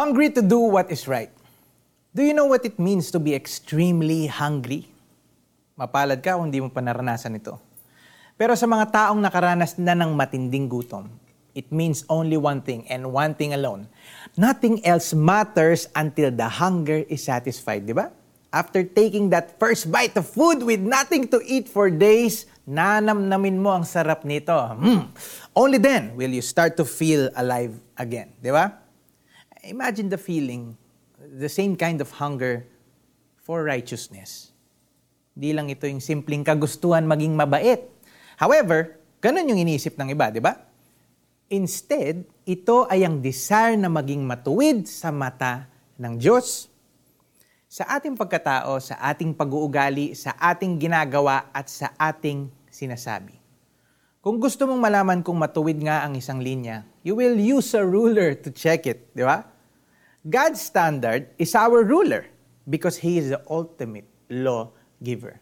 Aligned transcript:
Hungry 0.00 0.32
to 0.32 0.40
do 0.40 0.56
what 0.56 0.88
is 0.88 1.04
right. 1.04 1.28
Do 2.16 2.24
you 2.24 2.32
know 2.32 2.48
what 2.48 2.64
it 2.64 2.80
means 2.80 3.12
to 3.12 3.20
be 3.20 3.36
extremely 3.36 4.32
hungry? 4.32 4.88
Mapalad 5.76 6.24
ka 6.24 6.40
kung 6.40 6.48
hindi 6.48 6.56
mo 6.56 6.72
pa 6.72 6.80
naranasan 6.80 7.36
ito. 7.36 7.60
Pero 8.40 8.56
sa 8.56 8.64
mga 8.64 8.88
taong 8.96 9.20
nakaranas 9.20 9.76
na 9.76 9.92
ng 9.92 10.16
matinding 10.16 10.72
gutom, 10.72 11.04
it 11.52 11.68
means 11.68 12.08
only 12.08 12.40
one 12.40 12.64
thing 12.64 12.88
and 12.88 13.12
one 13.12 13.36
thing 13.36 13.52
alone. 13.52 13.92
Nothing 14.40 14.80
else 14.88 15.12
matters 15.12 15.92
until 15.92 16.32
the 16.32 16.48
hunger 16.48 17.04
is 17.12 17.20
satisfied, 17.20 17.84
di 17.84 17.92
ba? 17.92 18.08
After 18.56 18.80
taking 18.80 19.28
that 19.36 19.60
first 19.60 19.92
bite 19.92 20.16
of 20.16 20.24
food 20.24 20.64
with 20.64 20.80
nothing 20.80 21.28
to 21.28 21.44
eat 21.44 21.68
for 21.68 21.92
days, 21.92 22.48
nanamnamin 22.64 23.60
mo 23.60 23.76
ang 23.76 23.84
sarap 23.84 24.24
nito. 24.24 24.56
Mm. 24.56 25.12
Only 25.52 25.76
then 25.76 26.16
will 26.16 26.32
you 26.32 26.40
start 26.40 26.80
to 26.80 26.88
feel 26.88 27.28
alive 27.36 27.76
again, 28.00 28.32
di 28.40 28.48
ba? 28.48 28.80
Imagine 29.66 30.08
the 30.08 30.16
feeling, 30.16 30.72
the 31.20 31.48
same 31.48 31.76
kind 31.76 32.00
of 32.00 32.08
hunger 32.16 32.64
for 33.44 33.60
righteousness. 33.60 34.56
Di 35.36 35.52
lang 35.52 35.68
ito 35.68 35.84
yung 35.84 36.00
simpleng 36.00 36.40
kagustuhan 36.40 37.04
maging 37.04 37.36
mabait. 37.36 37.84
However, 38.40 38.96
ganun 39.20 39.48
yung 39.52 39.60
iniisip 39.60 40.00
ng 40.00 40.16
iba, 40.16 40.32
di 40.32 40.40
ba? 40.40 40.56
Instead, 41.50 42.24
ito 42.46 42.86
ay 42.86 43.02
ang 43.02 43.18
desire 43.18 43.74
na 43.74 43.90
maging 43.90 44.22
matuwid 44.22 44.86
sa 44.86 45.10
mata 45.10 45.66
ng 45.98 46.14
Diyos. 46.14 46.70
Sa 47.66 47.88
ating 47.90 48.14
pagkatao, 48.14 48.78
sa 48.78 48.96
ating 49.02 49.34
pag-uugali, 49.34 50.14
sa 50.14 50.36
ating 50.38 50.78
ginagawa 50.78 51.50
at 51.50 51.66
sa 51.66 51.90
ating 51.98 52.48
sinasabi. 52.70 53.39
Kung 54.20 54.36
gusto 54.36 54.68
mong 54.68 54.84
malaman 54.84 55.24
kung 55.24 55.40
matuwid 55.40 55.80
nga 55.80 56.04
ang 56.04 56.12
isang 56.12 56.44
linya, 56.44 56.84
you 57.00 57.16
will 57.16 57.40
use 57.40 57.72
a 57.72 57.80
ruler 57.80 58.36
to 58.36 58.52
check 58.52 58.84
it, 58.84 59.08
di 59.16 59.24
ba? 59.24 59.48
God's 60.28 60.60
standard 60.60 61.32
is 61.40 61.56
our 61.56 61.80
ruler 61.80 62.28
because 62.68 63.00
He 63.00 63.16
is 63.16 63.32
the 63.32 63.40
ultimate 63.48 64.04
law 64.28 64.76
giver. 65.00 65.40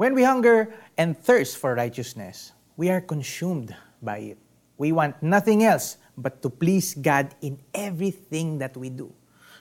When 0.00 0.16
we 0.16 0.24
hunger 0.24 0.72
and 0.96 1.12
thirst 1.12 1.60
for 1.60 1.76
righteousness, 1.76 2.56
we 2.80 2.88
are 2.88 3.04
consumed 3.04 3.76
by 4.00 4.32
it. 4.32 4.40
We 4.80 4.96
want 4.96 5.20
nothing 5.20 5.60
else 5.60 6.00
but 6.16 6.40
to 6.40 6.48
please 6.48 6.96
God 6.96 7.36
in 7.44 7.60
everything 7.76 8.56
that 8.64 8.72
we 8.72 8.88
do. 8.88 9.12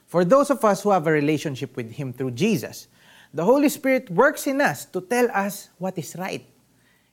For 0.08 0.24
those 0.24 0.48
of 0.48 0.64
us 0.64 0.88
who 0.88 0.96
have 0.96 1.04
a 1.04 1.12
relationship 1.12 1.76
with 1.76 1.92
Him 1.92 2.16
through 2.16 2.32
Jesus, 2.40 2.88
the 3.36 3.44
Holy 3.44 3.68
Spirit 3.68 4.08
works 4.08 4.48
in 4.48 4.64
us 4.64 4.88
to 4.96 5.04
tell 5.04 5.28
us 5.36 5.68
what 5.76 6.00
is 6.00 6.16
right 6.16 6.48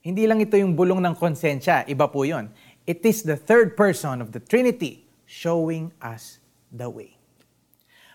hindi 0.06 0.22
lang 0.22 0.38
ito 0.38 0.54
yung 0.54 0.78
bulong 0.78 1.02
ng 1.02 1.18
konsensya, 1.18 1.82
iba 1.90 2.06
po 2.06 2.22
yon. 2.22 2.46
It 2.86 3.02
is 3.02 3.26
the 3.26 3.34
third 3.34 3.74
person 3.74 4.22
of 4.22 4.30
the 4.30 4.38
Trinity 4.38 5.02
showing 5.26 5.90
us 5.98 6.38
the 6.70 6.86
way. 6.86 7.18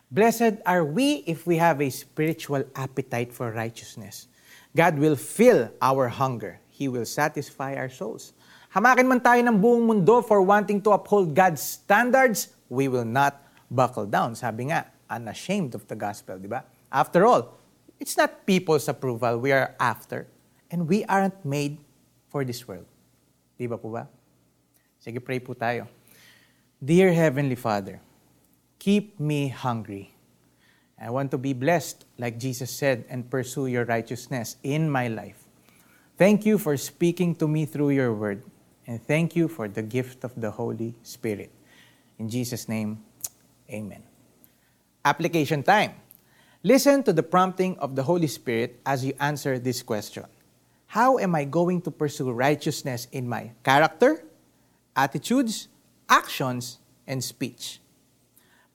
Blessed 0.07 0.63
are 0.63 0.87
we 0.87 1.27
if 1.27 1.43
we 1.43 1.59
have 1.59 1.83
a 1.83 1.91
spiritual 1.91 2.63
appetite 2.79 3.35
for 3.35 3.51
righteousness. 3.51 4.31
God 4.71 4.95
will 5.03 5.19
fill 5.19 5.67
our 5.83 6.07
hunger. 6.07 6.63
He 6.71 6.87
will 6.87 7.03
satisfy 7.03 7.75
our 7.75 7.91
souls. 7.91 8.31
Hamakin 8.71 9.11
man 9.11 9.19
tayo 9.19 9.43
ng 9.43 9.59
buong 9.59 9.83
mundo 9.83 10.23
for 10.23 10.39
wanting 10.39 10.79
to 10.79 10.95
uphold 10.95 11.35
God's 11.35 11.59
standards, 11.59 12.55
we 12.71 12.87
will 12.87 13.03
not 13.03 13.43
buckle 13.67 14.07
down. 14.07 14.31
Sabi 14.39 14.71
nga, 14.71 14.87
unashamed 15.11 15.75
of 15.75 15.83
the 15.91 15.99
gospel, 15.99 16.39
di 16.39 16.47
ba? 16.47 16.63
After 16.87 17.27
all, 17.27 17.59
it's 17.99 18.15
not 18.15 18.47
people's 18.47 18.87
approval 18.87 19.43
we 19.43 19.51
are 19.51 19.75
after. 19.75 20.30
And 20.71 20.87
we 20.87 21.03
aren't 21.05 21.43
made 21.43 21.77
for 22.31 22.47
this 22.47 22.63
world. 22.65 22.87
Di 23.59 23.67
ba 23.67 23.75
po 23.77 23.91
ba? 23.91 24.07
Sige, 25.03 25.19
pray 25.19 25.43
po 25.43 25.51
tayo. 25.51 25.85
Dear 26.79 27.11
Heavenly 27.11 27.59
Father, 27.59 27.99
keep 28.79 29.19
me 29.19 29.51
hungry. 29.51 30.15
I 30.95 31.09
want 31.09 31.29
to 31.31 31.37
be 31.37 31.53
blessed, 31.53 32.05
like 32.17 32.39
Jesus 32.39 32.71
said, 32.71 33.05
and 33.09 33.27
pursue 33.29 33.67
your 33.67 33.85
righteousness 33.85 34.55
in 34.63 34.89
my 34.89 35.09
life. 35.09 35.43
Thank 36.17 36.45
you 36.45 36.57
for 36.57 36.77
speaking 36.77 37.33
to 37.41 37.47
me 37.49 37.65
through 37.65 37.97
your 37.97 38.13
word, 38.13 38.45
and 38.85 39.01
thank 39.01 39.35
you 39.35 39.49
for 39.49 39.67
the 39.67 39.81
gift 39.81 40.23
of 40.23 40.31
the 40.37 40.51
Holy 40.51 40.93
Spirit. 41.01 41.49
In 42.21 42.29
Jesus' 42.29 42.69
name, 42.69 43.01
amen. 43.69 44.03
Application 45.03 45.63
time. 45.63 45.97
Listen 46.61 47.01
to 47.01 47.13
the 47.13 47.23
prompting 47.25 47.77
of 47.79 47.95
the 47.95 48.03
Holy 48.03 48.29
Spirit 48.29 48.79
as 48.85 49.03
you 49.03 49.13
answer 49.19 49.57
this 49.57 49.81
question. 49.81 50.25
How 50.91 51.15
am 51.23 51.39
I 51.39 51.47
going 51.47 51.79
to 51.87 51.91
pursue 51.91 52.35
righteousness 52.35 53.07
in 53.15 53.23
my 53.23 53.55
character, 53.63 54.27
attitudes, 54.91 55.71
actions, 56.11 56.83
and 57.07 57.23
speech? 57.23 57.79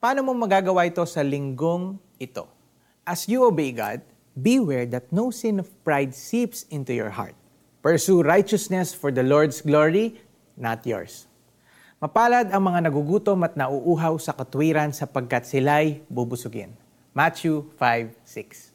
Paano 0.01 0.25
mo 0.25 0.33
magagawa 0.33 0.89
ito 0.89 1.05
sa 1.05 1.21
linggong 1.21 2.01
ito? 2.17 2.49
As 3.05 3.29
you 3.29 3.45
obey 3.45 3.69
God, 3.69 4.01
beware 4.33 4.89
that 4.89 5.13
no 5.13 5.29
sin 5.29 5.61
of 5.61 5.69
pride 5.85 6.17
seeps 6.17 6.65
into 6.73 6.89
your 6.89 7.13
heart. 7.13 7.37
Pursue 7.85 8.25
righteousness 8.25 8.97
for 8.97 9.13
the 9.13 9.21
Lord's 9.21 9.61
glory, 9.61 10.17
not 10.57 10.81
yours. 10.89 11.29
Mapalad 12.01 12.49
ang 12.49 12.65
mga 12.65 12.89
nagugutom 12.89 13.45
at 13.45 13.53
nauuhaw 13.53 14.17
sa 14.17 14.33
katwiran 14.33 14.89
sapagkat 14.89 15.45
sila'y 15.45 16.01
bubusugin. 16.09 16.73
Matthew 17.13 17.69
5:6. 17.77 18.73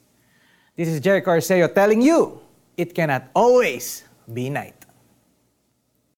This 0.78 0.86
is 0.86 1.02
Jericho 1.02 1.34
Arceo 1.34 1.66
telling 1.66 2.06
you, 2.06 2.41
it 2.76 2.94
cannot 2.94 3.28
always 3.34 4.04
be 4.32 4.48
night. 4.50 4.81